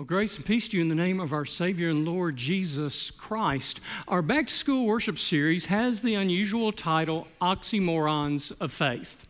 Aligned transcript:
Well, 0.00 0.06
grace 0.06 0.38
and 0.38 0.46
peace 0.46 0.66
to 0.68 0.78
you 0.78 0.82
in 0.82 0.88
the 0.88 0.94
name 0.94 1.20
of 1.20 1.34
our 1.34 1.44
Savior 1.44 1.90
and 1.90 2.06
Lord 2.06 2.34
Jesus 2.34 3.10
Christ. 3.10 3.80
Our 4.08 4.22
back 4.22 4.46
to 4.46 4.52
school 4.54 4.86
worship 4.86 5.18
series 5.18 5.66
has 5.66 6.00
the 6.00 6.14
unusual 6.14 6.72
title 6.72 7.28
Oxymorons 7.38 8.58
of 8.62 8.72
Faith. 8.72 9.26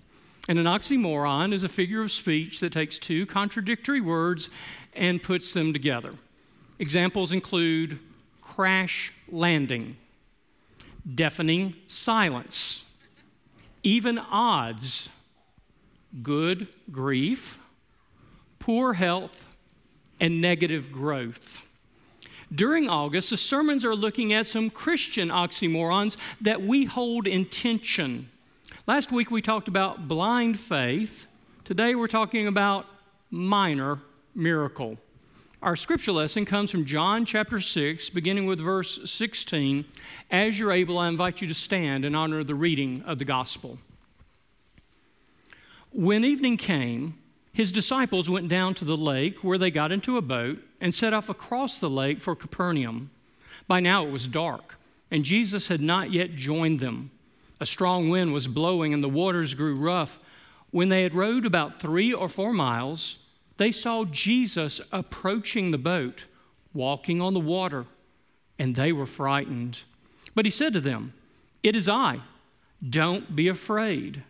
And 0.48 0.61
an 0.61 0.67
oxymoron 0.67 1.53
is 1.53 1.64
a 1.64 1.69
figure 1.69 2.03
of 2.03 2.12
speech 2.12 2.61
that 2.61 2.72
takes 2.72 3.01
two 3.01 3.27
contradictory 3.27 4.01
words 4.01 4.48
and 4.95 5.21
puts 5.21 5.53
them 5.53 5.72
together. 5.72 6.12
Examples 6.79 7.32
include 7.32 7.98
crash 8.41 9.12
landing, 9.29 9.96
deafening 11.12 11.75
silence, 11.89 13.02
even 13.82 14.18
odds, 14.18 15.11
good 16.23 16.68
grief, 16.93 17.59
poor 18.61 18.93
health, 18.93 19.48
and 20.21 20.41
negative 20.41 20.93
growth. 20.93 21.66
During 22.55 22.88
August, 22.88 23.30
the 23.30 23.37
sermons 23.37 23.84
are 23.84 23.95
looking 23.95 24.33
at 24.33 24.46
some 24.46 24.70
Christian 24.70 25.29
oxymorons 25.29 26.16
that 26.41 26.62
we 26.62 26.84
hold 26.84 27.27
in 27.27 27.46
tension. 27.46 28.29
Last 28.87 29.12
week 29.12 29.30
we 29.30 29.41
talked 29.41 29.69
about 29.69 30.09
blind 30.09 30.59
faith. 30.59 31.27
Today 31.65 31.95
we're 31.95 32.09
talking 32.09 32.46
about 32.46 32.87
minor 33.30 34.01
miracle. 34.34 34.98
Our 35.62 35.77
scripture 35.77 36.12
lesson 36.12 36.46
comes 36.46 36.71
from 36.71 36.87
John 36.87 37.24
chapter 37.24 37.60
6, 37.60 38.10
beginning 38.10 38.46
with 38.46 38.60
verse 38.60 39.10
16. 39.10 39.84
As 40.30 40.59
you're 40.59 40.73
able, 40.73 40.98
I 40.98 41.09
invite 41.09 41.43
you 41.43 41.48
to 41.48 41.55
stand 41.55 42.05
in 42.05 42.15
honor 42.15 42.41
of 42.41 42.46
the 42.46 42.55
reading 42.55 43.05
of 43.07 43.18
the 43.18 43.27
gospel. 43.27 43.79
When 45.93 46.24
evening 46.24 46.57
came, 46.57 47.18
his 47.52 47.72
disciples 47.72 48.30
went 48.30 48.48
down 48.48 48.74
to 48.74 48.84
the 48.84 48.96
lake 48.96 49.42
where 49.42 49.59
they 49.59 49.70
got 49.70 49.92
into 49.92 50.16
a 50.16 50.22
boat 50.22 50.59
and 50.80 50.95
set 50.95 51.12
off 51.12 51.28
across 51.28 51.78
the 51.78 51.90
lake 51.90 52.20
for 52.20 52.36
Capernaum. 52.36 53.10
By 53.66 53.80
now 53.80 54.06
it 54.06 54.12
was 54.12 54.29
dark, 54.29 54.79
and 55.10 55.24
Jesus 55.24 55.68
had 55.68 55.80
not 55.80 56.12
yet 56.12 56.37
joined 56.37 56.80
them. 56.80 57.10
A 57.59 57.66
strong 57.66 58.09
wind 58.09 58.32
was 58.32 58.46
blowing, 58.46 58.95
and 58.95 59.02
the 59.02 59.09
waters 59.09 59.54
grew 59.54 59.74
rough. 59.74 60.18
When 60.70 60.88
they 60.88 61.02
had 61.02 61.15
rowed 61.15 61.45
about 61.45 61.80
three 61.80 62.12
or 62.12 62.29
four 62.29 62.52
miles, 62.52 63.26
they 63.57 63.73
saw 63.73 64.04
Jesus 64.04 64.81
approaching 64.92 65.70
the 65.70 65.78
boat, 65.78 66.26
walking 66.72 67.20
on 67.20 67.34
the 67.34 67.41
water, 67.41 67.84
and 68.59 68.76
they 68.76 68.92
were 68.92 69.06
frightened. 69.06 69.82
But 70.34 70.44
he 70.44 70.50
said 70.50 70.72
to 70.72 70.81
them, 70.81 71.12
It 71.62 71.75
is 71.75 71.88
I, 71.88 72.20
don't 72.88 73.34
be 73.34 73.48
afraid. 73.48 74.22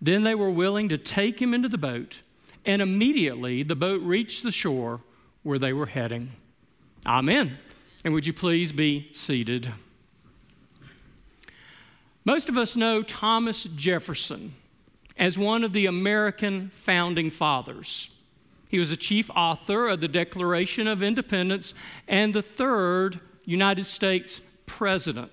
Then 0.00 0.22
they 0.22 0.34
were 0.34 0.50
willing 0.50 0.90
to 0.90 0.98
take 0.98 1.40
him 1.40 1.54
into 1.54 1.68
the 1.68 1.78
boat 1.78 2.20
and 2.66 2.82
immediately 2.82 3.62
the 3.62 3.76
boat 3.76 4.02
reached 4.02 4.42
the 4.42 4.52
shore 4.52 5.00
where 5.42 5.58
they 5.58 5.72
were 5.72 5.86
heading. 5.86 6.32
Amen. 7.06 7.58
And 8.04 8.12
would 8.12 8.26
you 8.26 8.32
please 8.32 8.72
be 8.72 9.08
seated? 9.12 9.72
Most 12.24 12.48
of 12.48 12.58
us 12.58 12.76
know 12.76 13.02
Thomas 13.02 13.64
Jefferson 13.64 14.52
as 15.16 15.38
one 15.38 15.62
of 15.62 15.72
the 15.72 15.86
American 15.86 16.68
founding 16.70 17.30
fathers. 17.30 18.20
He 18.68 18.80
was 18.80 18.90
the 18.90 18.96
chief 18.96 19.30
author 19.30 19.88
of 19.88 20.00
the 20.00 20.08
Declaration 20.08 20.88
of 20.88 21.02
Independence 21.02 21.72
and 22.08 22.34
the 22.34 22.42
third 22.42 23.20
United 23.44 23.86
States 23.86 24.40
president. 24.66 25.30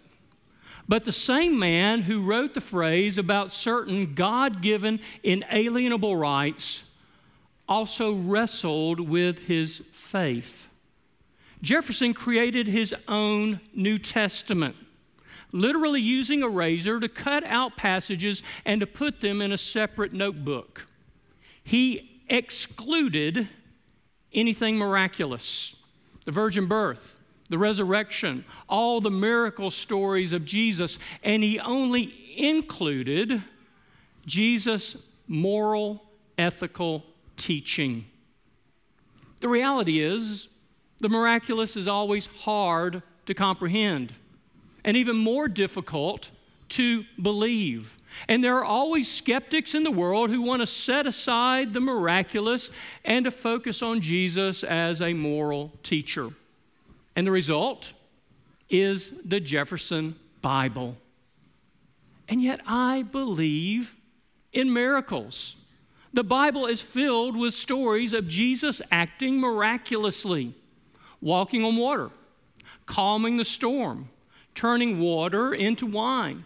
But 0.88 1.06
the 1.06 1.12
same 1.12 1.58
man 1.58 2.04
who 2.04 2.24
wrote 2.24 2.54
the 2.54 2.62
phrase 2.62 3.18
about 3.18 3.52
certain 3.52 4.14
God 4.14 4.62
given 4.62 5.00
inalienable 5.24 6.16
rights 6.16 6.93
also 7.68 8.14
wrestled 8.14 9.00
with 9.00 9.48
his 9.48 9.78
faith. 9.78 10.70
Jefferson 11.62 12.14
created 12.14 12.68
his 12.68 12.94
own 13.08 13.62
New 13.74 13.98
Testament, 13.98 14.76
literally 15.52 16.02
using 16.02 16.44
a 16.44 16.50
razor 16.50 17.00
to 17.00 17.08
cut 17.08 17.44
out 17.46 17.78
passages 17.78 18.44
and 18.66 18.82
to 18.82 18.88
put 18.88 19.22
them 19.22 19.42
in 19.42 19.52
a 19.52 19.58
separate 19.58 20.12
notebook. 20.14 20.88
He 21.64 22.22
excluded 22.30 23.48
anything 24.34 24.78
miraculous 24.78 25.80
the 26.26 26.32
virgin 26.32 26.68
birth, 26.68 27.18
the 27.50 27.58
resurrection, 27.58 28.46
all 28.70 29.02
the 29.02 29.12
miracle 29.12 29.70
stories 29.70 30.32
of 30.32 30.46
Jesus, 30.46 31.00
and 31.22 31.44
he 31.44 31.60
only 31.60 32.14
included 32.38 33.44
Jesus' 34.26 35.10
moral, 35.28 36.02
ethical 36.38 37.06
teaching. 37.38 38.06
The 39.40 39.50
reality 39.50 40.00
is, 40.00 40.50
the 41.00 41.10
miraculous 41.10 41.76
is 41.76 41.88
always 41.88 42.28
hard 42.28 43.04
to 43.26 43.34
comprehend 43.34 44.14
and 44.86 44.96
even 44.96 45.18
more 45.18 45.48
difficult 45.48 46.30
to 46.70 47.04
believe. 47.22 47.98
And 48.28 48.44
there 48.44 48.58
are 48.58 48.64
always 48.64 49.12
skeptics 49.12 49.76
in 49.76 49.84
the 49.84 49.92
world 49.92 50.30
who 50.30 50.42
want 50.42 50.62
to 50.62 50.68
set 50.68 51.06
aside 51.06 51.74
the 51.74 51.80
miraculous 51.80 52.72
and 53.04 53.26
to 53.26 53.32
focus 53.32 53.82
on 53.82 54.02
Jesus 54.02 54.64
as 54.64 55.02
a 55.02 55.14
moral 55.14 55.72
teacher. 55.84 56.30
And 57.16 57.28
the 57.28 57.32
result 57.32 57.94
is 58.70 59.22
the 59.24 59.40
Jefferson 59.40 60.16
Bible. 60.42 60.98
And 62.28 62.42
yet, 62.42 62.62
I 62.66 63.04
believe 63.04 63.96
in 64.52 64.74
miracles. 64.74 65.58
The 66.14 66.24
Bible 66.24 66.68
is 66.68 66.82
filled 66.84 67.36
with 67.36 67.56
stories 67.56 68.14
of 68.14 68.28
Jesus 68.28 68.84
acting 68.92 69.40
miraculously, 69.40 70.54
walking 71.22 71.64
on 71.64 71.76
water, 71.76 72.12
calming 72.86 73.38
the 73.38 73.46
storm, 73.46 74.10
turning 74.54 75.00
water 75.00 75.56
into 75.56 75.88
wine, 75.88 76.46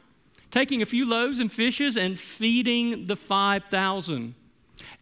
taking 0.52 0.82
a 0.82 0.86
few 0.86 1.08
loaves 1.08 1.40
and 1.40 1.52
fishes 1.52 1.98
and 1.98 2.18
feeding 2.18 3.08
the 3.08 3.18
5,000, 3.18 4.36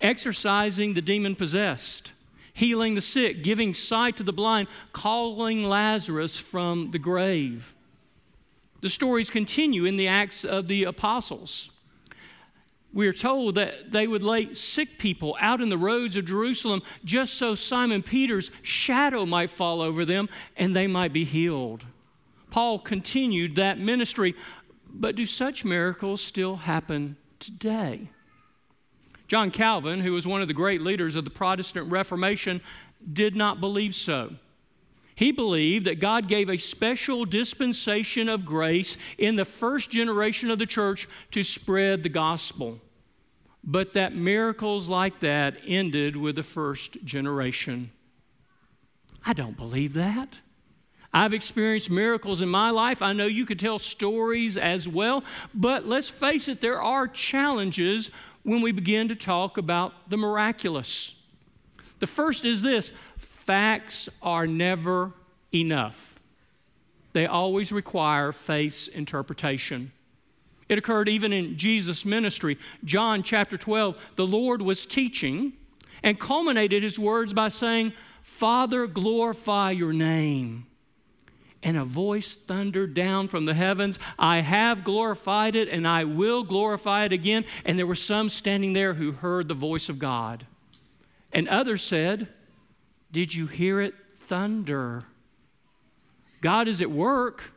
exorcising 0.02 0.96
the 0.96 1.02
demon 1.02 1.36
possessed, 1.36 2.12
healing 2.52 2.96
the 2.96 3.02
sick, 3.02 3.44
giving 3.44 3.76
sight 3.76 4.18
to 4.18 4.24
the 4.24 4.34
blind, 4.34 4.68
calling 4.94 5.64
Lazarus 5.64 6.40
from 6.40 6.90
the 6.90 6.98
grave. 7.00 7.76
The 8.82 8.90
stories 8.90 9.30
continue 9.30 9.86
in 9.86 9.98
the 9.98 10.08
Acts 10.08 10.44
of 10.44 10.68
the 10.68 10.86
Apostles 10.86 11.70
we 12.96 13.08
are 13.08 13.14
told 13.14 13.56
that 13.56 13.92
they 13.92 14.08
would 14.08 14.24
lay 14.24 14.54
sick 14.54 14.98
people 14.98 15.36
out 15.42 15.60
in 15.60 15.68
the 15.68 15.78
roads 15.78 16.16
of 16.16 16.26
Jerusalem 16.26 16.82
just 17.04 17.34
so 17.34 17.54
Simon 17.54 18.02
Peter's 18.02 18.52
shadow 18.64 19.26
might 19.26 19.50
fall 19.50 19.82
over 19.82 20.06
them 20.06 20.30
and 20.56 20.74
they 20.74 20.88
might 20.88 21.12
be 21.12 21.26
healed. 21.26 21.84
Paul 22.50 22.80
continued 22.80 23.56
that 23.56 23.78
ministry, 23.78 24.34
but 24.90 25.18
do 25.18 25.26
such 25.26 25.66
miracles 25.66 26.22
still 26.22 26.56
happen 26.56 27.18
today? 27.38 28.08
John 29.28 29.52
Calvin, 29.52 30.00
who 30.00 30.14
was 30.14 30.26
one 30.26 30.42
of 30.42 30.48
the 30.48 30.54
great 30.54 30.82
leaders 30.82 31.18
of 31.18 31.26
the 31.26 31.32
Protestant 31.32 31.92
Reformation, 31.92 32.62
did 33.12 33.36
not 33.36 33.60
believe 33.60 33.94
so. 33.94 34.36
He 35.16 35.32
believed 35.32 35.86
that 35.86 36.00
God 36.00 36.30
gave 36.30 36.50
a 36.50 36.58
special 36.58 37.26
dispensation 37.26 38.30
of 38.30 38.46
grace 38.46 38.98
in 39.18 39.36
the 39.36 39.46
first 39.46 39.90
generation 39.90 40.50
of 40.50 40.60
the 40.60 40.66
church 40.66 41.08
to 41.32 41.44
spread 41.44 42.04
the 42.04 42.10
gospel, 42.10 42.80
but 43.66 43.94
that 43.94 44.16
miracles 44.16 44.88
like 44.88 45.20
that 45.22 45.58
ended 45.66 46.16
with 46.16 46.36
the 46.36 46.44
first 46.44 47.04
generation. 47.04 47.92
I 49.26 49.34
don't 49.34 49.58
believe 49.58 49.94
that. 49.96 50.40
I've 51.12 51.34
experienced 51.34 51.90
miracles 51.90 52.42
in 52.42 52.50
my 52.50 52.70
life. 52.70 53.02
I 53.02 53.14
know 53.14 53.26
you 53.26 53.46
could 53.46 53.58
tell 53.58 53.80
stories 53.80 54.58
as 54.58 54.88
well, 54.88 55.24
but 55.54 55.88
let's 55.88 56.10
face 56.10 56.48
it, 56.48 56.62
there 56.62 56.82
are 56.82 57.08
challenges 57.08 58.12
when 58.44 58.62
we 58.62 58.72
begin 58.72 59.08
to 59.08 59.16
talk 59.16 59.58
about 59.58 60.10
the 60.10 60.18
miraculous. 60.18 61.26
The 62.00 62.08
first 62.08 62.46
is 62.46 62.62
this 62.62 62.92
facts 63.18 64.10
are 64.22 64.46
never 64.46 65.14
enough, 65.54 66.20
they 67.14 67.26
always 67.26 67.72
require 67.72 68.34
faith's 68.34 68.90
interpretation. 68.90 69.94
It 70.68 70.78
occurred 70.78 71.10
even 71.10 71.32
in 71.32 71.58
Jesus' 71.58 72.06
ministry. 72.06 72.58
John 72.84 73.24
chapter 73.24 73.58
12, 73.58 73.96
the 74.16 74.26
Lord 74.26 74.62
was 74.62 74.86
teaching 74.86 75.54
and 76.02 76.20
culminated 76.20 76.84
his 76.84 76.98
words 76.98 77.34
by 77.34 77.50
saying, 77.50 77.94
Father, 78.22 78.88
glorify 78.88 79.72
your 79.72 79.94
name. 79.94 80.66
And 81.62 81.78
a 81.78 81.86
voice 81.86 82.36
thundered 82.36 82.94
down 82.94 83.28
from 83.28 83.46
the 83.46 83.56
heavens, 83.56 83.98
I 84.20 84.42
have 84.42 84.84
glorified 84.84 85.56
it 85.56 85.68
and 85.68 85.88
I 85.88 86.04
will 86.04 86.44
glorify 86.44 87.06
it 87.06 87.12
again. 87.12 87.46
And 87.64 87.78
there 87.80 87.88
were 87.88 87.96
some 87.96 88.30
standing 88.30 88.74
there 88.74 88.94
who 88.94 89.14
heard 89.14 89.48
the 89.48 89.56
voice 89.56 89.90
of 89.90 89.98
God. 89.98 90.46
And 91.34 91.48
others 91.50 91.82
said, 91.82 92.28
did 93.12 93.34
you 93.34 93.48
hear 93.48 93.80
it 93.80 93.94
thunder? 94.18 95.04
God 96.42 96.68
is 96.68 96.82
at 96.82 96.92
work, 96.92 97.54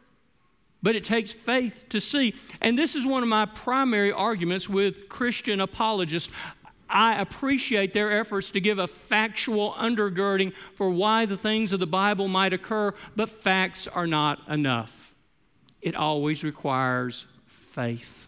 but 0.82 0.96
it 0.96 1.04
takes 1.04 1.32
faith 1.32 1.86
to 1.88 2.00
see. 2.00 2.34
And 2.60 2.78
this 2.78 2.94
is 2.94 3.06
one 3.06 3.22
of 3.22 3.28
my 3.28 3.46
primary 3.46 4.12
arguments 4.12 4.69
with 4.69 5.08
Christian 5.08 5.60
apologists. 5.60 6.32
I 6.88 7.20
appreciate 7.20 7.92
their 7.92 8.19
efforts 8.19 8.50
to 8.52 8.60
give 8.60 8.78
a 8.78 8.86
factual 8.86 9.72
undergirding 9.72 10.52
for 10.75 10.90
why 10.90 11.26
the 11.26 11.36
things 11.36 11.72
of 11.72 11.80
the 11.80 11.86
Bible 11.86 12.28
might 12.28 12.52
occur, 12.52 12.94
but 13.14 13.28
facts 13.28 13.86
are 13.86 14.06
not 14.06 14.40
enough. 14.48 15.14
It 15.82 15.94
always 15.94 16.42
requires 16.42 17.26
faith. 17.46 18.26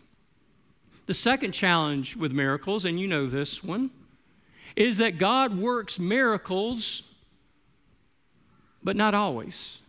The 1.07 1.15
second 1.15 1.53
challenge 1.53 2.17
with 2.17 2.33
miracles, 2.33 2.85
and 2.85 3.01
you 3.01 3.09
know 3.09 3.27
this 3.27 3.65
one, 3.65 3.91
is 4.77 4.99
that 4.99 5.19
God 5.19 5.59
works 5.59 5.99
miracles, 5.99 7.15
but 8.83 8.95
not 8.95 9.15
always. 9.15 9.83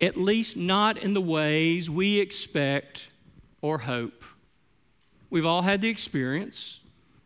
At 0.00 0.16
least 0.16 0.56
not 0.56 0.98
in 0.98 1.14
the 1.14 1.20
ways 1.20 1.88
we 1.88 2.18
expect 2.18 3.08
or 3.62 3.78
hope. 3.78 4.24
We've 5.30 5.46
all 5.46 5.62
had 5.62 5.80
the 5.80 5.88
experience 5.88 6.80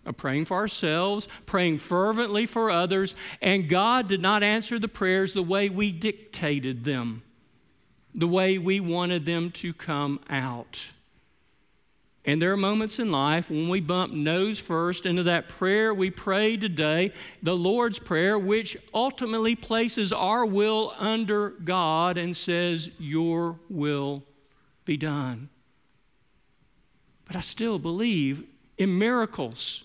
of 0.07 0.17
praying 0.17 0.47
for 0.47 0.57
ourselves, 0.57 1.29
praying 1.47 1.79
fervently 1.79 2.47
for 2.47 2.71
others, 2.71 3.15
and 3.43 3.69
God 3.69 4.09
did 4.09 4.23
not 4.23 4.43
answer 4.43 4.79
the 4.79 4.89
prayers 4.89 5.35
the 5.35 5.43
way 5.43 5.69
we 5.69 5.93
dictated 5.93 6.85
them, 6.85 7.23
the 8.15 8.29
way 8.29 8.57
we 8.59 8.81
wanted 8.81 9.27
them 9.27 9.51
to 9.53 9.73
come 9.75 10.21
out. 10.31 10.91
And 12.29 12.43
there 12.43 12.53
are 12.53 12.59
moments 12.59 12.99
in 12.99 13.11
life 13.11 13.49
when 13.49 13.71
we 13.71 13.81
bump 13.81 14.13
nose 14.13 14.61
first 14.61 15.07
into 15.07 15.23
that 15.23 15.49
prayer 15.49 15.95
we 15.95 16.11
prayed 16.11 16.61
today, 16.61 17.15
the 17.43 17.57
Lord's 17.57 17.99
Prayer, 17.99 18.39
which 18.39 18.77
ultimately 18.93 19.57
places 19.57 20.13
our 20.13 20.45
will 20.45 20.93
under 20.99 21.49
God 21.49 22.19
and 22.19 22.37
says, 22.37 22.91
Your 23.01 23.59
will 23.71 24.25
be 24.85 24.99
done. 24.99 25.49
But 27.25 27.37
I 27.37 27.41
still 27.41 27.79
believe 27.79 28.45
in 28.77 28.99
miracles. 28.99 29.85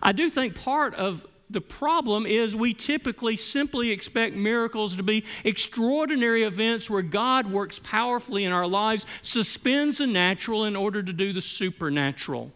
I 0.00 0.12
do 0.12 0.30
think 0.30 0.54
part 0.54 0.94
of 0.94 1.26
the 1.50 1.60
problem 1.60 2.26
is 2.26 2.54
we 2.54 2.72
typically 2.72 3.36
simply 3.36 3.90
expect 3.90 4.36
miracles 4.36 4.96
to 4.96 5.02
be 5.02 5.24
extraordinary 5.42 6.44
events 6.44 6.88
where 6.88 7.02
God 7.02 7.50
works 7.50 7.80
powerfully 7.82 8.44
in 8.44 8.52
our 8.52 8.68
lives, 8.68 9.04
suspends 9.20 9.98
the 9.98 10.06
natural 10.06 10.64
in 10.64 10.76
order 10.76 11.02
to 11.02 11.12
do 11.12 11.32
the 11.32 11.40
supernatural. 11.40 12.52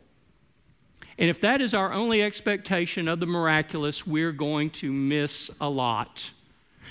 And 1.19 1.29
if 1.29 1.41
that 1.41 1.61
is 1.61 1.75
our 1.75 1.93
only 1.93 2.23
expectation 2.23 3.09
of 3.09 3.21
the 3.21 3.27
miraculous, 3.27 4.07
we're 4.07 4.33
going 4.33 4.71
to 4.71 4.93
miss 4.93 5.57
a 5.61 5.69
lot. 5.69 6.31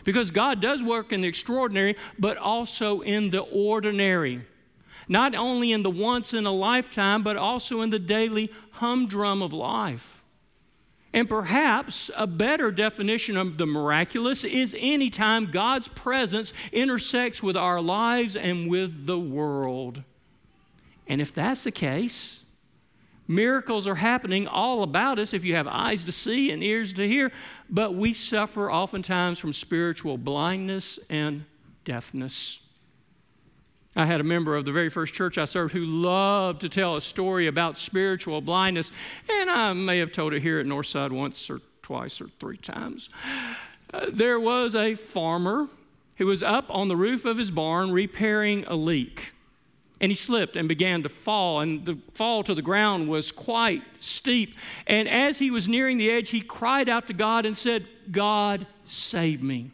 Because 0.03 0.31
God 0.31 0.61
does 0.61 0.83
work 0.83 1.13
in 1.13 1.21
the 1.21 1.27
extraordinary, 1.27 1.95
but 2.19 2.37
also 2.37 3.01
in 3.01 3.29
the 3.29 3.41
ordinary. 3.41 4.41
Not 5.07 5.35
only 5.35 5.71
in 5.71 5.83
the 5.83 5.89
once 5.89 6.33
in 6.33 6.45
a 6.45 6.51
lifetime, 6.51 7.23
but 7.23 7.37
also 7.37 7.81
in 7.81 7.89
the 7.89 7.99
daily 7.99 8.51
humdrum 8.71 9.41
of 9.41 9.53
life. 9.53 10.22
And 11.13 11.29
perhaps 11.29 12.09
a 12.17 12.25
better 12.25 12.71
definition 12.71 13.37
of 13.37 13.57
the 13.57 13.67
miraculous 13.67 14.43
is 14.43 14.75
anytime 14.79 15.51
God's 15.51 15.87
presence 15.87 16.53
intersects 16.71 17.43
with 17.43 17.55
our 17.55 17.79
lives 17.79 18.35
and 18.35 18.67
with 18.67 19.05
the 19.05 19.19
world. 19.19 20.01
And 21.07 21.21
if 21.21 21.31
that's 21.31 21.65
the 21.65 21.71
case, 21.71 22.49
miracles 23.27 23.85
are 23.85 23.95
happening 23.95 24.47
all 24.47 24.81
about 24.81 25.19
us 25.19 25.33
if 25.33 25.45
you 25.45 25.53
have 25.53 25.67
eyes 25.67 26.03
to 26.05 26.11
see 26.11 26.49
and 26.49 26.63
ears 26.63 26.93
to 26.93 27.07
hear, 27.07 27.31
but 27.69 27.93
we 27.93 28.11
suffer 28.11 28.71
oftentimes 28.71 29.37
from 29.37 29.53
spiritual 29.53 30.17
blindness 30.17 30.97
and 31.11 31.45
deafness. 31.85 32.72
I 33.95 34.05
had 34.07 34.19
a 34.19 34.23
member 34.23 34.55
of 34.55 34.65
the 34.65 34.71
very 34.71 34.89
first 34.89 35.13
church 35.13 35.37
I 35.37 35.45
served 35.45 35.73
who 35.73 35.85
loved 35.85 36.61
to 36.61 36.69
tell 36.69 36.95
a 36.95 37.01
story 37.01 37.45
about 37.47 37.77
spiritual 37.77 38.41
blindness, 38.41 38.91
and 39.29 39.49
I 39.51 39.73
may 39.73 39.99
have 39.99 40.11
told 40.11 40.33
it 40.33 40.41
here 40.41 40.59
at 40.59 40.65
Northside 40.65 41.11
once 41.11 41.49
or 41.49 41.61
twice 41.83 42.19
or 42.19 42.27
three 42.39 42.57
times. 42.57 43.09
Uh, 43.93 44.07
there 44.11 44.39
was 44.39 44.75
a 44.75 44.95
farmer 44.95 45.69
who 46.17 46.25
was 46.25 46.41
up 46.41 46.65
on 46.69 46.87
the 46.87 46.95
roof 46.95 47.25
of 47.25 47.37
his 47.37 47.51
barn 47.51 47.91
repairing 47.91 48.65
a 48.65 48.75
leak. 48.75 49.31
And 50.01 50.11
he 50.11 50.15
slipped 50.15 50.57
and 50.57 50.67
began 50.67 51.03
to 51.03 51.09
fall, 51.09 51.61
and 51.61 51.85
the 51.85 51.97
fall 52.13 52.43
to 52.43 52.53
the 52.53 52.61
ground 52.61 53.07
was 53.07 53.31
quite 53.31 53.83
steep. 53.99 54.55
And 54.85 55.07
as 55.07 55.39
he 55.39 55.49
was 55.49 55.69
nearing 55.69 55.97
the 55.97 56.11
edge, 56.11 56.31
he 56.31 56.41
cried 56.41 56.89
out 56.89 57.07
to 57.07 57.13
God 57.13 57.45
and 57.45 57.57
said, 57.57 57.87
God, 58.11 58.65
save 58.83 59.41
me. 59.41 59.71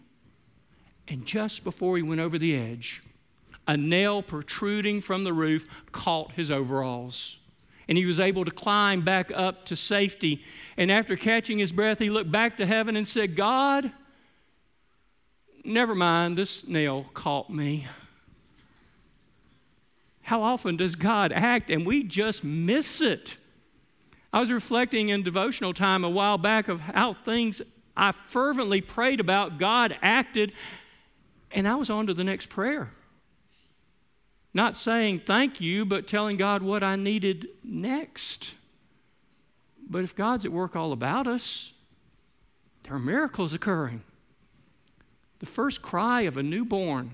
And 1.07 1.25
just 1.25 1.63
before 1.63 1.97
he 1.97 2.03
went 2.03 2.21
over 2.21 2.37
the 2.37 2.55
edge, 2.55 3.01
a 3.69 3.77
nail 3.77 4.23
protruding 4.23 4.99
from 4.99 5.23
the 5.23 5.31
roof 5.31 5.67
caught 5.91 6.31
his 6.31 6.49
overalls. 6.49 7.37
And 7.87 7.99
he 7.99 8.05
was 8.07 8.19
able 8.19 8.43
to 8.43 8.49
climb 8.49 9.01
back 9.01 9.31
up 9.31 9.67
to 9.67 9.75
safety. 9.75 10.43
And 10.75 10.91
after 10.91 11.15
catching 11.15 11.59
his 11.59 11.71
breath, 11.71 11.99
he 11.99 12.09
looked 12.09 12.31
back 12.31 12.57
to 12.57 12.65
heaven 12.65 12.95
and 12.95 13.07
said, 13.07 13.35
God, 13.35 13.91
never 15.63 15.93
mind, 15.93 16.35
this 16.35 16.67
nail 16.67 17.05
caught 17.13 17.51
me. 17.51 17.85
How 20.23 20.41
often 20.41 20.75
does 20.75 20.95
God 20.95 21.31
act 21.31 21.69
and 21.69 21.85
we 21.85 22.01
just 22.01 22.43
miss 22.43 23.01
it? 23.01 23.37
I 24.33 24.39
was 24.39 24.51
reflecting 24.51 25.09
in 25.09 25.21
devotional 25.21 25.75
time 25.75 26.03
a 26.03 26.09
while 26.09 26.39
back 26.39 26.69
of 26.69 26.81
how 26.81 27.13
things 27.13 27.61
I 27.95 28.13
fervently 28.13 28.81
prayed 28.81 29.19
about, 29.19 29.59
God 29.59 29.95
acted, 30.01 30.53
and 31.51 31.67
I 31.67 31.75
was 31.75 31.91
on 31.91 32.07
to 32.07 32.15
the 32.15 32.23
next 32.23 32.49
prayer. 32.49 32.93
Not 34.53 34.75
saying 34.75 35.19
thank 35.19 35.61
you, 35.61 35.85
but 35.85 36.07
telling 36.07 36.37
God 36.37 36.61
what 36.61 36.83
I 36.83 36.95
needed 36.95 37.51
next. 37.63 38.55
But 39.87 40.03
if 40.03 40.15
God's 40.15 40.45
at 40.45 40.51
work 40.51 40.75
all 40.75 40.91
about 40.91 41.27
us, 41.27 41.73
there 42.83 42.95
are 42.95 42.99
miracles 42.99 43.53
occurring. 43.53 44.01
The 45.39 45.45
first 45.45 45.81
cry 45.81 46.21
of 46.21 46.37
a 46.37 46.43
newborn, 46.43 47.11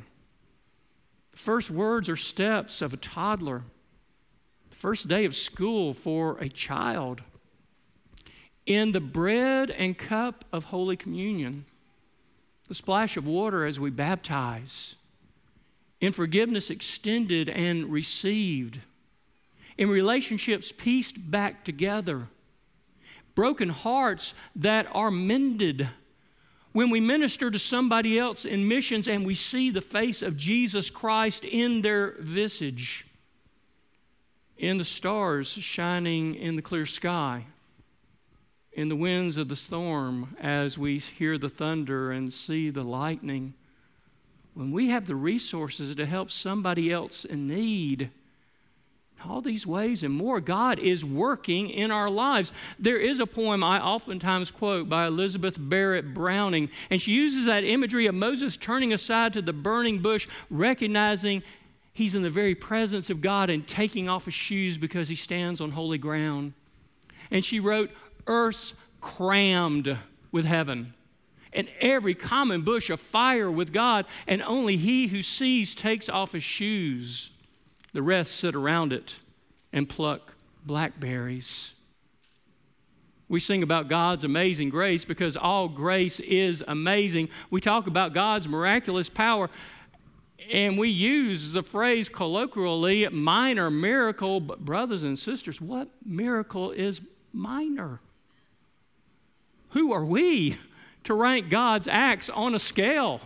the 1.31 1.37
first 1.37 1.69
words 1.69 2.09
or 2.09 2.15
steps 2.15 2.81
of 2.81 2.93
a 2.93 2.97
toddler, 2.97 3.63
the 4.69 4.75
first 4.75 5.07
day 5.07 5.25
of 5.25 5.35
school 5.35 5.93
for 5.93 6.37
a 6.39 6.49
child, 6.49 7.21
in 8.65 8.93
the 8.93 9.01
bread 9.01 9.69
and 9.69 9.97
cup 9.97 10.43
of 10.51 10.65
Holy 10.65 10.97
Communion, 10.97 11.65
the 12.67 12.73
splash 12.73 13.15
of 13.15 13.27
water 13.27 13.65
as 13.65 13.79
we 13.79 13.89
baptize 13.89 14.95
in 16.01 16.11
forgiveness 16.11 16.69
extended 16.69 17.49
and 17.49 17.91
received, 17.91 18.79
in 19.77 19.89
relationships 19.89 20.71
pieced 20.71 21.29
back 21.31 21.63
together, 21.63 22.27
broken 23.33 23.69
hearts 23.69 24.33
that 24.55 24.87
are 24.93 25.11
mended. 25.11 25.87
When 26.71 26.89
we 26.89 26.99
minister 26.99 27.49
to 27.49 27.59
somebody 27.59 28.19
else 28.19 28.43
in 28.43 28.67
missions 28.67 29.07
and 29.07 29.25
we 29.25 29.35
see 29.35 29.69
the 29.69 29.81
face 29.81 30.21
of 30.21 30.37
Jesus 30.37 30.89
Christ 30.89 31.45
in 31.45 31.81
their 31.81 32.15
visage, 32.19 33.05
in 34.57 34.77
the 34.77 34.83
stars 34.83 35.49
shining 35.49 36.35
in 36.35 36.55
the 36.55 36.61
clear 36.61 36.85
sky, 36.85 37.45
in 38.73 38.89
the 38.89 38.95
winds 38.95 39.37
of 39.37 39.47
the 39.47 39.55
storm 39.55 40.35
as 40.39 40.77
we 40.77 40.99
hear 40.99 41.37
the 41.37 41.47
thunder 41.49 42.11
and 42.11 42.33
see 42.33 42.69
the 42.69 42.83
lightning 42.83 43.53
when 44.55 44.71
we 44.71 44.87
have 44.87 45.05
the 45.05 45.15
resources 45.15 45.93
to 45.95 46.05
help 46.05 46.31
somebody 46.31 46.91
else 46.91 47.25
in 47.25 47.47
need, 47.47 48.09
all 49.27 49.41
these 49.41 49.67
ways 49.67 50.01
and 50.01 50.13
more, 50.13 50.39
God 50.39 50.79
is 50.79 51.03
working 51.03 51.69
in 51.69 51.91
our 51.91 52.09
lives. 52.09 52.53
There 52.79 52.97
is 52.97 53.19
a 53.19 53.27
poem 53.27 53.63
I 53.63 53.81
oftentimes 53.81 54.51
quote 54.51 54.87
by 54.87 55.07
Elizabeth 55.07 55.57
Barrett 55.59 56.13
Browning, 56.13 56.69
and 56.89 57.01
she 57.01 57.11
uses 57.11 57.45
that 57.45 57.63
imagery 57.63 58.05
of 58.05 58.15
Moses 58.15 58.55
turning 58.55 58.93
aside 58.93 59.33
to 59.33 59.41
the 59.41 59.53
burning 59.53 59.99
bush, 59.99 60.27
recognizing 60.49 61.43
he's 61.91 62.15
in 62.15 62.23
the 62.23 62.29
very 62.29 62.55
presence 62.55 63.09
of 63.09 63.21
God 63.21 63.49
and 63.49 63.67
taking 63.67 64.07
off 64.07 64.25
his 64.25 64.33
shoes 64.33 64.77
because 64.77 65.09
he 65.09 65.15
stands 65.15 65.59
on 65.59 65.71
holy 65.71 65.97
ground. 65.97 66.53
And 67.29 67.43
she 67.43 67.59
wrote, 67.59 67.91
Earth's 68.25 68.81
crammed 69.01 69.97
with 70.31 70.45
heaven 70.45 70.93
and 71.55 71.67
every 71.79 72.13
common 72.13 72.61
bush 72.61 72.89
afire 72.89 73.49
with 73.49 73.73
God, 73.73 74.05
and 74.27 74.43
only 74.43 74.77
he 74.77 75.07
who 75.07 75.23
sees 75.23 75.73
takes 75.73 76.09
off 76.09 76.33
his 76.33 76.43
shoes. 76.43 77.31
The 77.93 78.03
rest 78.03 78.35
sit 78.35 78.53
around 78.53 78.93
it 78.93 79.17
and 79.71 79.89
pluck 79.89 80.35
blackberries. 80.65 81.75
We 83.27 83.39
sing 83.39 83.63
about 83.63 83.87
God's 83.87 84.23
amazing 84.23 84.69
grace 84.69 85.03
because 85.03 85.35
all 85.35 85.67
grace 85.67 86.19
is 86.19 86.63
amazing. 86.67 87.29
We 87.49 87.59
talk 87.59 87.87
about 87.87 88.13
God's 88.13 88.47
miraculous 88.47 89.09
power, 89.09 89.49
and 90.51 90.77
we 90.77 90.89
use 90.89 91.53
the 91.53 91.63
phrase 91.63 92.07
colloquially 92.07 93.07
minor 93.09 93.71
miracle, 93.71 94.39
but 94.39 94.59
brothers 94.59 95.01
and 95.01 95.17
sisters, 95.17 95.59
what 95.59 95.87
miracle 96.05 96.69
is 96.71 97.01
minor? 97.33 97.99
Who 99.69 99.91
are 99.91 100.05
we 100.05 100.57
to 101.05 101.13
rank 101.13 101.49
God's 101.49 101.87
acts 101.87 102.29
on 102.29 102.53
a 102.53 102.59
scale 102.59 103.21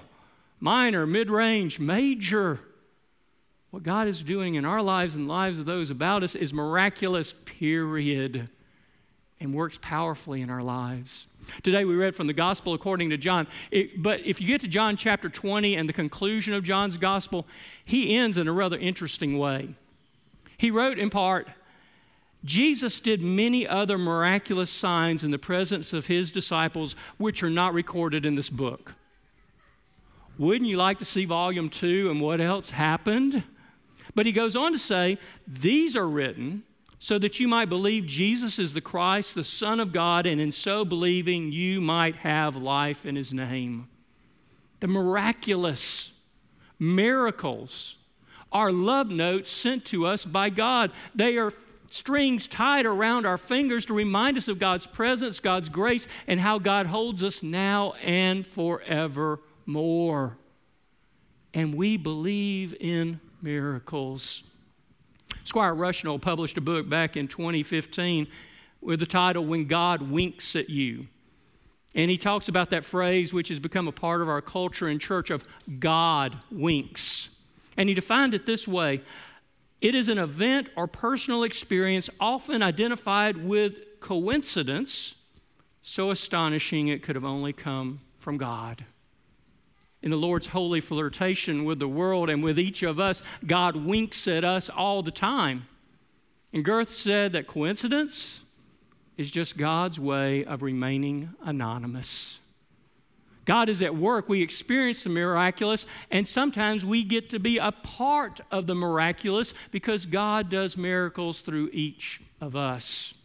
minor, 0.59 1.05
mid 1.05 1.29
range, 1.29 1.79
major. 1.79 2.59
What 3.71 3.83
God 3.83 4.07
is 4.07 4.24
doing 4.24 4.55
in 4.55 4.65
our 4.65 4.81
lives 4.81 5.15
and 5.15 5.27
lives 5.27 5.59
of 5.59 5.65
those 5.65 5.89
about 5.89 6.24
us 6.24 6.36
is 6.36 6.53
miraculous, 6.53 7.33
period. 7.33 8.50
and 9.41 9.53
works 9.53 9.79
powerfully 9.81 10.41
in 10.41 10.50
our 10.50 10.62
lives. 10.62 11.27
Today 11.63 11.86
we 11.86 11.95
read 11.95 12.13
from 12.13 12.27
the 12.27 12.33
Gospel 12.33 12.74
according 12.74 13.09
to 13.12 13.17
John. 13.17 13.48
It, 13.71 14.03
but 14.03 14.19
if 14.25 14.41
you 14.41 14.48
get 14.48 14.59
to 14.62 14.67
John 14.67 14.98
chapter 14.98 15.29
20 15.29 15.75
and 15.75 15.88
the 15.88 15.93
conclusion 15.93 16.53
of 16.53 16.63
John's 16.63 16.98
Gospel, 16.98 17.48
he 17.86 18.17
ends 18.17 18.38
in 18.38 18.50
a 18.50 18.51
rather 18.51 18.77
interesting 18.77 19.38
way. 19.38 19.75
He 20.57 20.71
wrote 20.71 21.00
in 21.00 21.09
part, 21.09 21.48
Jesus 22.46 23.01
did 23.01 23.22
many 23.22 23.67
other 23.67 23.98
miraculous 23.98 24.69
signs 24.69 25.24
in 25.24 25.31
the 25.31 25.38
presence 25.38 25.91
of 25.91 26.08
his 26.08 26.31
disciples, 26.31 26.96
which 27.17 27.43
are 27.43 27.50
not 27.50 27.74
recorded 27.74 28.25
in 28.25 28.36
this 28.36 28.50
book. 28.50 28.96
Wouldn't 30.38 30.69
you 30.69 30.77
like 30.77 31.00
to 31.00 31.05
see 31.05 31.25
volume 31.25 31.69
two 31.69 32.10
and 32.10 32.22
what 32.22 32.39
else 32.39 32.72
happened? 32.72 33.43
But 34.15 34.25
he 34.25 34.31
goes 34.31 34.55
on 34.55 34.72
to 34.72 34.79
say, 34.79 35.17
These 35.46 35.98
are 35.98 36.08
written 36.08 36.63
so 36.98 37.17
that 37.19 37.39
you 37.39 37.48
might 37.48 37.69
believe 37.69 38.05
Jesus 38.05 38.58
is 38.58 38.74
the 38.74 38.81
Christ, 38.81 39.36
the 39.36 39.43
Son 39.43 39.79
of 39.79 39.93
God, 39.93 40.25
and 40.25 40.39
in 40.39 40.51
so 40.51 40.84
believing 40.84 41.51
you 41.51 41.81
might 41.81 42.17
have 42.17 42.55
life 42.55 43.05
in 43.05 43.15
his 43.15 43.34
name. 43.34 43.88
The 44.79 44.88
miraculous 44.88 46.25
miracles 46.77 47.98
are 48.51 48.72
love 48.72 49.10
notes 49.10 49.51
sent 49.51 49.86
to 49.86 50.05
us 50.05 50.25
by 50.25 50.50
God. 50.50 50.91
They 51.13 51.38
are 51.38 51.53
strings 51.93 52.48
tied 52.48 52.86
around 52.86 53.25
our 53.25 53.38
fingers 53.38 53.86
to 53.88 53.93
remind 53.93 54.38
us 54.38 54.48
of 54.48 54.60
God's 54.60 54.86
presence, 54.86 55.39
God's 55.39 55.69
grace, 55.69 56.08
and 56.27 56.39
how 56.39 56.60
God 56.60 56.88
holds 56.88 57.24
us 57.24 57.43
now 57.43 57.93
and 58.03 58.46
forevermore. 58.46 60.38
And 61.53 61.75
we 61.75 61.98
believe 61.98 62.75
in 62.79 63.19
miracles. 63.41 64.43
Squire 65.43 65.74
Rushnell 65.74 66.22
published 66.22 66.58
a 66.58 66.62
book 66.62 66.88
back 66.88 67.17
in 67.17 67.27
2015 67.27 68.27
with 68.81 69.00
the 69.00 69.05
title 69.05 69.46
When 69.46 69.65
God 69.65 70.01
Winks 70.03 70.55
at 70.55 70.69
You. 70.69 71.03
And 71.96 72.12
he 72.12 72.17
talks 72.17 72.48
about 72.48 72.69
that 72.69 72.86
phrase, 72.86 73.34
which 73.34 73.50
has 73.50 73.60
become 73.60 73.88
a 73.88 73.91
part 73.91 74.22
of 74.22 74.29
our 74.29 74.41
culture 74.41 74.88
and 74.88 75.01
church, 75.01 75.31
of 75.31 75.48
God 75.79 76.38
winks. 76.51 77.36
And 77.77 77.89
he 77.89 77.96
defined 77.96 78.34
it 78.34 78.46
this 78.46 78.67
way 78.67 79.01
it 79.81 79.95
is 79.95 80.09
an 80.09 80.17
event 80.17 80.69
or 80.75 80.88
personal 80.88 81.43
experience 81.43 82.09
often 82.19 82.62
identified 82.62 83.38
with 83.38 84.00
coincidence, 84.00 85.24
so 85.81 86.12
astonishing 86.12 86.88
it 86.88 87.03
could 87.03 87.15
have 87.15 87.25
only 87.25 87.53
come 87.53 88.01
from 88.17 88.38
God 88.38 88.83
in 90.01 90.12
the 90.12 90.17
Lord's 90.17 90.48
holy 90.48 90.81
flirtation 90.81 91.65
with 91.65 91.79
the 91.79 91.88
world 91.88 92.29
and 92.29 92.43
with 92.43 92.57
each 92.57 92.83
of 92.83 93.00
us, 93.00 93.21
God 93.45 93.75
winks 93.75 94.27
at 94.27 94.43
us 94.43 94.69
all 94.69 95.03
the 95.03 95.12
time. 95.12 95.67
And 96.53 96.63
Girth 96.63 96.93
said 96.93 97.33
that 97.33 97.48
coincidence 97.48 98.45
is 99.17 99.29
just 99.29 99.57
God's 99.57 100.00
way 100.00 100.45
of 100.45 100.63
remaining 100.63 101.29
anonymous. 101.43 102.39
God 103.50 103.68
is 103.68 103.82
at 103.82 103.96
work. 103.96 104.29
We 104.29 104.44
experience 104.44 105.03
the 105.03 105.10
miraculous, 105.10 105.88
and 106.12 106.27
sometimes 106.27 106.86
we 106.86 107.03
get 107.03 107.32
to 107.32 107.39
be 107.39 107.58
a 107.58 107.72
part 107.72 108.41
of 108.51 108.68
the 108.68 108.75
miraculous 108.75 109.56
because 109.72 110.06
God 110.06 110.51
does 110.51 110.77
miracles 110.77 111.41
through 111.41 111.72
each 111.74 112.22
of 112.39 112.56
us. 112.56 113.20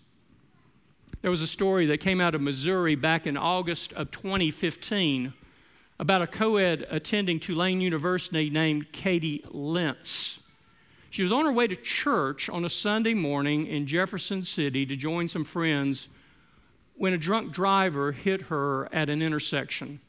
There 1.20 1.30
was 1.30 1.42
a 1.42 1.46
story 1.46 1.84
that 1.84 1.98
came 1.98 2.22
out 2.22 2.34
of 2.34 2.40
Missouri 2.40 2.94
back 2.94 3.26
in 3.26 3.36
August 3.36 3.92
of 3.92 4.12
2015 4.12 5.34
about 5.98 6.22
a 6.22 6.26
co 6.26 6.56
ed 6.56 6.86
attending 6.88 7.38
Tulane 7.38 7.82
University 7.82 8.48
named 8.48 8.92
Katie 8.92 9.44
Lentz. 9.50 10.50
She 11.10 11.22
was 11.22 11.32
on 11.32 11.44
her 11.44 11.52
way 11.52 11.66
to 11.66 11.76
church 11.76 12.48
on 12.48 12.64
a 12.64 12.70
Sunday 12.70 13.12
morning 13.12 13.66
in 13.66 13.86
Jefferson 13.86 14.42
City 14.42 14.86
to 14.86 14.96
join 14.96 15.28
some 15.28 15.44
friends 15.44 16.08
when 16.94 17.12
a 17.12 17.18
drunk 17.18 17.52
driver 17.52 18.12
hit 18.12 18.42
her 18.42 18.88
at 18.90 19.10
an 19.10 19.20
intersection. 19.20 20.00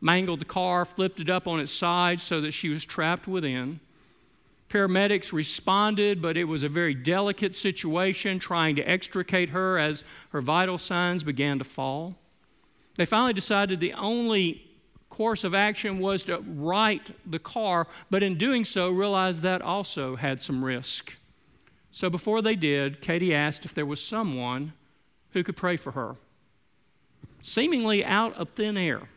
Mangled 0.00 0.40
the 0.40 0.46
car, 0.46 0.84
flipped 0.84 1.20
it 1.20 1.28
up 1.28 1.46
on 1.46 1.60
its 1.60 1.72
side 1.72 2.20
so 2.20 2.40
that 2.40 2.52
she 2.52 2.68
was 2.68 2.84
trapped 2.84 3.28
within. 3.28 3.80
Paramedics 4.70 5.32
responded, 5.32 6.22
but 6.22 6.36
it 6.36 6.44
was 6.44 6.62
a 6.62 6.68
very 6.68 6.94
delicate 6.94 7.54
situation, 7.54 8.38
trying 8.38 8.76
to 8.76 8.88
extricate 8.88 9.50
her 9.50 9.78
as 9.78 10.04
her 10.30 10.40
vital 10.40 10.78
signs 10.78 11.24
began 11.24 11.58
to 11.58 11.64
fall. 11.64 12.14
They 12.94 13.04
finally 13.04 13.32
decided 13.32 13.80
the 13.80 13.94
only 13.94 14.70
course 15.08 15.42
of 15.42 15.54
action 15.54 15.98
was 15.98 16.24
to 16.24 16.38
right 16.38 17.02
the 17.26 17.40
car, 17.40 17.88
but 18.10 18.22
in 18.22 18.36
doing 18.36 18.64
so, 18.64 18.88
realized 18.88 19.42
that 19.42 19.60
also 19.60 20.16
had 20.16 20.40
some 20.40 20.64
risk. 20.64 21.18
So 21.90 22.08
before 22.08 22.40
they 22.40 22.54
did, 22.54 23.00
Katie 23.00 23.34
asked 23.34 23.64
if 23.64 23.74
there 23.74 23.84
was 23.84 24.02
someone 24.02 24.72
who 25.32 25.42
could 25.42 25.56
pray 25.56 25.76
for 25.76 25.92
her. 25.92 26.14
Seemingly 27.42 28.04
out 28.04 28.34
of 28.34 28.52
thin 28.52 28.76
air, 28.76 29.08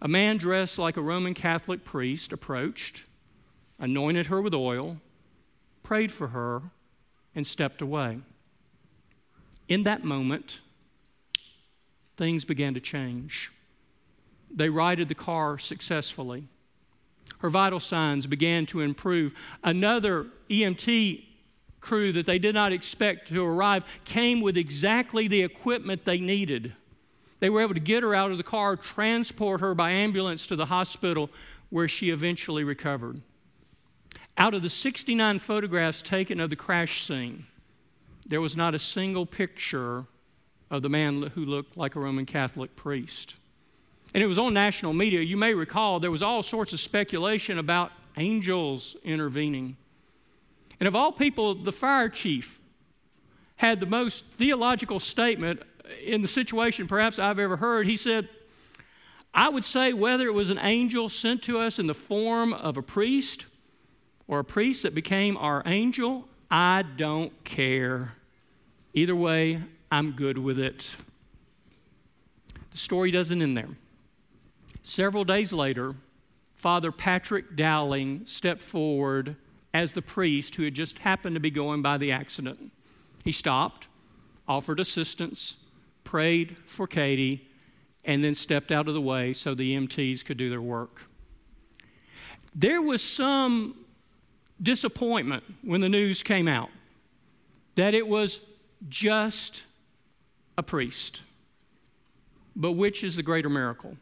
a 0.00 0.08
man 0.08 0.36
dressed 0.36 0.78
like 0.78 0.96
a 0.96 1.02
Roman 1.02 1.34
Catholic 1.34 1.84
priest 1.84 2.32
approached, 2.32 3.06
anointed 3.78 4.26
her 4.26 4.40
with 4.40 4.54
oil, 4.54 4.98
prayed 5.82 6.12
for 6.12 6.28
her, 6.28 6.62
and 7.34 7.46
stepped 7.46 7.80
away. 7.80 8.18
In 9.68 9.82
that 9.84 10.04
moment, 10.04 10.60
things 12.16 12.44
began 12.44 12.74
to 12.74 12.80
change. 12.80 13.50
They 14.50 14.68
righted 14.68 15.08
the 15.08 15.14
car 15.14 15.58
successfully. 15.58 16.44
Her 17.38 17.50
vital 17.50 17.80
signs 17.80 18.26
began 18.26 18.66
to 18.66 18.80
improve. 18.80 19.34
Another 19.62 20.26
EMT 20.48 21.24
crew 21.80 22.12
that 22.12 22.26
they 22.26 22.38
did 22.38 22.54
not 22.54 22.72
expect 22.72 23.28
to 23.28 23.44
arrive 23.44 23.84
came 24.04 24.40
with 24.40 24.56
exactly 24.56 25.28
the 25.28 25.42
equipment 25.42 26.04
they 26.04 26.18
needed. 26.18 26.74
They 27.40 27.50
were 27.50 27.60
able 27.60 27.74
to 27.74 27.80
get 27.80 28.02
her 28.02 28.14
out 28.14 28.30
of 28.30 28.38
the 28.38 28.42
car, 28.42 28.76
transport 28.76 29.60
her 29.60 29.74
by 29.74 29.90
ambulance 29.90 30.46
to 30.46 30.56
the 30.56 30.66
hospital 30.66 31.30
where 31.70 31.88
she 31.88 32.10
eventually 32.10 32.64
recovered. 32.64 33.20
Out 34.38 34.54
of 34.54 34.62
the 34.62 34.70
69 34.70 35.38
photographs 35.38 36.02
taken 36.02 36.40
of 36.40 36.50
the 36.50 36.56
crash 36.56 37.04
scene, 37.04 37.46
there 38.26 38.40
was 38.40 38.56
not 38.56 38.74
a 38.74 38.78
single 38.78 39.26
picture 39.26 40.04
of 40.70 40.82
the 40.82 40.88
man 40.88 41.22
who 41.34 41.44
looked 41.44 41.76
like 41.76 41.94
a 41.94 42.00
Roman 42.00 42.26
Catholic 42.26 42.74
priest 42.76 43.36
and 44.16 44.22
it 44.22 44.26
was 44.26 44.38
on 44.38 44.54
national 44.54 44.94
media. 44.94 45.20
You 45.20 45.36
may 45.36 45.52
recall 45.52 46.00
there 46.00 46.10
was 46.10 46.22
all 46.22 46.42
sorts 46.42 46.72
of 46.72 46.80
speculation 46.80 47.58
about 47.58 47.92
angels 48.16 48.96
intervening. 49.04 49.76
And 50.80 50.86
of 50.86 50.94
all 50.94 51.12
people, 51.12 51.54
the 51.54 51.70
fire 51.70 52.08
chief 52.08 52.58
had 53.56 53.78
the 53.78 53.86
most 53.86 54.24
theological 54.24 55.00
statement 55.00 55.62
in 56.04 56.22
the 56.22 56.28
situation 56.28 56.86
perhaps 56.86 57.18
I've 57.18 57.38
ever 57.38 57.56
heard. 57.56 57.86
He 57.86 57.96
said, 57.96 58.28
I 59.34 59.48
would 59.48 59.64
say 59.64 59.92
whether 59.92 60.26
it 60.26 60.34
was 60.34 60.50
an 60.50 60.58
angel 60.58 61.08
sent 61.08 61.42
to 61.44 61.58
us 61.58 61.78
in 61.78 61.86
the 61.86 61.94
form 61.94 62.52
of 62.52 62.76
a 62.76 62.82
priest 62.82 63.46
or 64.26 64.38
a 64.38 64.44
priest 64.44 64.82
that 64.82 64.94
became 64.94 65.36
our 65.36 65.62
angel, 65.66 66.26
I 66.50 66.82
don't 66.96 67.44
care. 67.44 68.14
Either 68.94 69.14
way, 69.14 69.62
I'm 69.90 70.12
good 70.12 70.38
with 70.38 70.58
it. 70.58 70.96
The 72.72 72.78
story 72.78 73.10
doesn't 73.10 73.40
end 73.40 73.56
there. 73.56 73.68
Several 74.82 75.24
days 75.24 75.52
later, 75.52 75.94
Father 76.54 76.90
Patrick 76.90 77.56
Dowling 77.56 78.24
stepped 78.24 78.62
forward 78.62 79.36
as 79.74 79.92
the 79.92 80.02
priest 80.02 80.56
who 80.56 80.64
had 80.64 80.74
just 80.74 81.00
happened 81.00 81.36
to 81.36 81.40
be 81.40 81.50
going 81.50 81.82
by 81.82 81.98
the 81.98 82.10
accident. 82.10 82.72
He 83.24 83.32
stopped, 83.32 83.88
offered 84.48 84.80
assistance, 84.80 85.56
prayed 86.06 86.58
for 86.66 86.86
Katie, 86.86 87.46
and 88.04 88.24
then 88.24 88.34
stepped 88.34 88.72
out 88.72 88.88
of 88.88 88.94
the 88.94 89.00
way 89.00 89.32
so 89.32 89.54
the 89.54 89.76
EMTs 89.76 90.24
could 90.24 90.36
do 90.36 90.48
their 90.48 90.62
work. 90.62 91.02
There 92.54 92.80
was 92.80 93.02
some 93.02 93.76
disappointment 94.62 95.44
when 95.62 95.82
the 95.82 95.88
news 95.88 96.22
came 96.22 96.48
out 96.48 96.70
that 97.74 97.92
it 97.92 98.08
was 98.08 98.40
just 98.88 99.64
a 100.56 100.62
priest. 100.62 101.22
But 102.54 102.72
which 102.72 103.04
is 103.04 103.16
the 103.16 103.22
greater 103.22 103.50
miracle? 103.50 103.98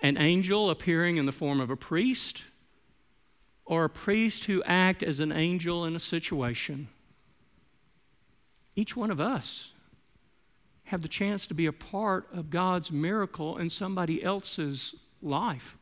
an 0.00 0.16
angel 0.16 0.70
appearing 0.70 1.16
in 1.16 1.26
the 1.26 1.32
form 1.32 1.60
of 1.60 1.70
a 1.70 1.76
priest, 1.76 2.44
or 3.64 3.84
a 3.84 3.90
priest 3.90 4.44
who 4.44 4.62
act 4.64 5.02
as 5.02 5.20
an 5.20 5.32
angel 5.32 5.84
in 5.84 5.96
a 5.96 6.00
situation. 6.00 6.88
Each 8.76 8.96
one 8.96 9.10
of 9.10 9.20
us 9.20 9.72
have 10.88 11.02
the 11.02 11.08
chance 11.08 11.46
to 11.46 11.54
be 11.54 11.66
a 11.66 11.72
part 11.72 12.26
of 12.32 12.48
God's 12.48 12.90
miracle 12.90 13.58
in 13.58 13.68
somebody 13.68 14.22
else's 14.22 14.94
life. 15.20 15.76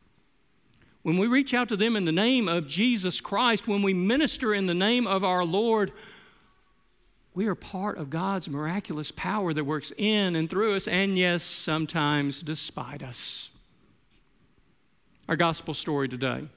When 1.01 1.17
we 1.17 1.27
reach 1.27 1.53
out 1.53 1.69
to 1.69 1.77
them 1.77 1.95
in 1.95 2.03
the 2.03 2.11
name 2.11 2.49
of 2.49 2.67
Jesus 2.67 3.21
Christ, 3.21 3.69
when 3.69 3.81
we 3.81 3.93
minister 3.93 4.53
in 4.53 4.65
the 4.65 4.73
name 4.73 5.07
of 5.07 5.23
our 5.23 5.45
Lord, 5.45 5.93
we 7.33 7.47
are 7.47 7.55
part 7.55 7.97
of 7.97 8.09
God's 8.09 8.49
miraculous 8.49 9.11
power 9.11 9.53
that 9.53 9.63
works 9.63 9.93
in 9.97 10.35
and 10.35 10.49
through 10.49 10.75
us, 10.75 10.89
and 10.89 11.17
yes, 11.17 11.41
sometimes 11.41 12.41
despite 12.41 13.01
us 13.01 13.57
our 15.29 15.35
gospel 15.35 15.73
story 15.73 16.07
today 16.07 16.47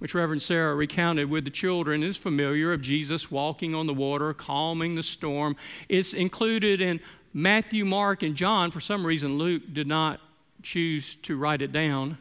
which 0.00 0.14
Reverend 0.14 0.40
Sarah 0.40 0.74
recounted 0.74 1.28
with 1.28 1.44
the 1.44 1.50
children, 1.50 2.02
is 2.02 2.16
familiar 2.16 2.72
of 2.72 2.80
Jesus 2.80 3.30
walking 3.30 3.74
on 3.74 3.86
the 3.86 3.92
water, 3.92 4.32
calming 4.32 4.94
the 4.94 5.02
storm. 5.02 5.56
It's 5.90 6.14
included 6.14 6.80
in 6.80 7.00
Matthew, 7.32 7.84
Mark, 7.84 8.22
and 8.22 8.34
John. 8.34 8.70
For 8.70 8.80
some 8.80 9.06
reason, 9.06 9.38
Luke 9.38 9.62
did 9.72 9.86
not 9.86 10.20
choose 10.62 11.14
to 11.16 11.36
write 11.36 11.62
it 11.62 11.72
down. 11.72 12.18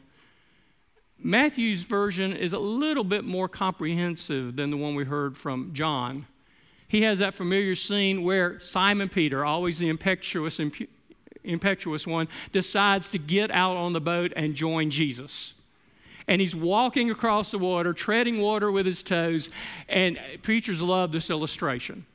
Matthew's 1.22 1.84
version 1.84 2.34
is 2.34 2.54
a 2.54 2.60
little 2.60 3.04
bit 3.04 3.26
more 3.26 3.50
comprehensive 3.50 4.56
than 4.56 4.70
the 4.70 4.78
one 4.78 4.96
we 4.96 5.04
heard 5.04 5.36
from 5.36 5.74
John. 5.74 6.26
He 6.88 7.02
has 7.04 7.20
that 7.20 7.34
familiar 7.34 7.76
scene 7.76 8.24
where 8.24 8.60
Simon 8.60 9.10
Peter, 9.10 9.44
always 9.46 9.80
the 9.80 9.90
impetuous, 9.90 10.60
impetuous 11.44 12.08
one, 12.08 12.28
decides 12.52 13.10
to 13.10 13.20
get 13.20 13.52
out 13.52 13.78
on 13.78 13.94
the 13.94 14.02
boat 14.02 14.32
and 14.36 14.56
join 14.56 14.90
Jesus 14.90 15.60
and 16.30 16.40
he's 16.40 16.56
walking 16.56 17.10
across 17.10 17.50
the 17.50 17.58
water, 17.58 17.92
treading 17.92 18.40
water 18.40 18.72
with 18.72 18.86
his 18.86 19.02
toes. 19.02 19.50
And 19.90 20.20
preachers 20.44 20.80
love 20.80 21.12
this 21.12 21.32
illustration 21.32 22.06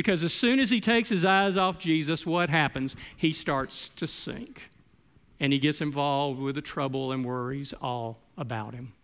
because 0.00 0.24
as 0.24 0.32
soon 0.32 0.60
as 0.60 0.70
he 0.70 0.80
takes 0.80 1.10
his 1.10 1.26
eyes 1.26 1.58
off 1.58 1.78
Jesus, 1.78 2.24
what 2.24 2.48
happens? 2.48 2.96
He 3.18 3.34
starts 3.34 3.86
to 3.90 4.06
sink. 4.06 4.70
And 5.38 5.52
he 5.52 5.58
gets 5.58 5.82
involved 5.82 6.40
with 6.40 6.54
the 6.54 6.62
trouble 6.62 7.12
and 7.12 7.22
worries 7.22 7.74
all 7.82 8.16
about 8.38 8.72
him. 8.72 8.94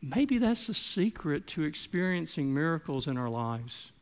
Maybe 0.00 0.38
that's 0.38 0.68
the 0.68 0.72
secret 0.72 1.46
to 1.48 1.64
experiencing 1.64 2.54
miracles 2.54 3.06
in 3.06 3.18
our 3.18 3.28
lives. 3.28 3.92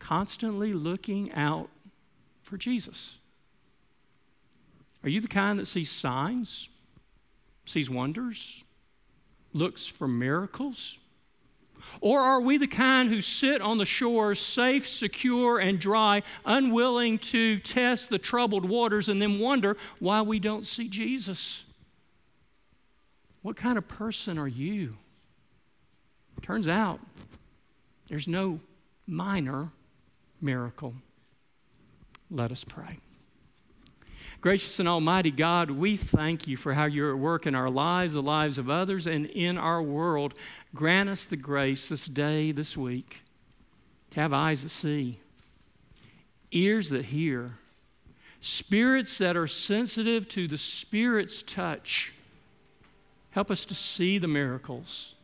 Constantly 0.00 0.74
looking 0.74 1.30
out 1.30 1.70
for 2.42 2.56
Jesus. 2.56 3.18
Are 5.04 5.08
you 5.08 5.20
the 5.20 5.28
kind 5.28 5.60
that 5.60 5.66
sees 5.66 5.92
signs? 5.92 6.70
sees 7.66 7.88
wonders, 7.88 8.64
looks 9.52 9.86
for 9.86 10.08
miracles? 10.08 10.98
Or 12.00 12.20
are 12.20 12.40
we 12.40 12.58
the 12.58 12.66
kind 12.66 13.08
who 13.08 13.20
sit 13.20 13.60
on 13.60 13.78
the 13.78 13.84
shore, 13.84 14.34
safe, 14.34 14.88
secure, 14.88 15.58
and 15.58 15.78
dry, 15.78 16.22
unwilling 16.44 17.18
to 17.18 17.58
test 17.58 18.08
the 18.08 18.18
troubled 18.18 18.64
waters 18.64 19.08
and 19.08 19.20
then 19.20 19.38
wonder 19.38 19.76
why 19.98 20.22
we 20.22 20.38
don't 20.38 20.66
see 20.66 20.88
Jesus? 20.88 21.64
What 23.42 23.56
kind 23.56 23.78
of 23.78 23.86
person 23.86 24.38
are 24.38 24.48
you? 24.48 24.96
Turns 26.42 26.68
out 26.68 27.00
there's 28.08 28.28
no 28.28 28.60
minor 29.06 29.70
miracle. 30.40 30.94
Let 32.30 32.52
us 32.52 32.64
pray. 32.64 32.98
Gracious 34.40 34.78
and 34.78 34.88
Almighty 34.88 35.30
God, 35.30 35.70
we 35.70 35.96
thank 35.96 36.46
you 36.46 36.56
for 36.56 36.74
how 36.74 36.84
you're 36.84 37.10
at 37.10 37.18
work 37.18 37.46
in 37.46 37.54
our 37.54 37.70
lives, 37.70 38.12
the 38.12 38.22
lives 38.22 38.58
of 38.58 38.68
others, 38.68 39.06
and 39.06 39.26
in 39.26 39.56
our 39.56 39.82
world. 39.82 40.34
Grant 40.74 41.08
us 41.08 41.24
the 41.24 41.36
grace 41.36 41.88
this 41.88 42.06
day, 42.06 42.52
this 42.52 42.76
week, 42.76 43.22
to 44.10 44.20
have 44.20 44.32
eyes 44.32 44.62
that 44.62 44.68
see, 44.68 45.18
ears 46.52 46.90
that 46.90 47.06
hear, 47.06 47.58
spirits 48.40 49.18
that 49.18 49.36
are 49.36 49.46
sensitive 49.46 50.28
to 50.28 50.46
the 50.46 50.58
Spirit's 50.58 51.42
touch. 51.42 52.12
Help 53.30 53.50
us 53.50 53.64
to 53.64 53.74
see 53.74 54.18
the 54.18 54.28
miracles, 54.28 55.14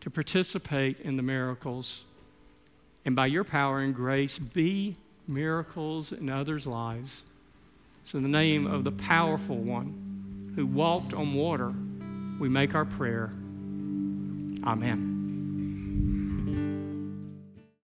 to 0.00 0.10
participate 0.10 1.00
in 1.00 1.16
the 1.16 1.22
miracles, 1.22 2.04
and 3.04 3.14
by 3.14 3.26
your 3.26 3.44
power 3.44 3.80
and 3.80 3.94
grace, 3.94 4.38
be 4.38 4.96
miracles 5.28 6.12
in 6.12 6.28
others' 6.28 6.66
lives. 6.66 7.24
So, 8.04 8.18
in 8.18 8.24
the 8.24 8.30
name 8.30 8.66
of 8.66 8.84
the 8.84 8.92
powerful 8.92 9.56
one 9.56 10.52
who 10.56 10.66
walked 10.66 11.14
on 11.14 11.34
water, 11.34 11.72
we 12.40 12.48
make 12.48 12.74
our 12.74 12.84
prayer. 12.84 13.30
Amen. 14.64 15.11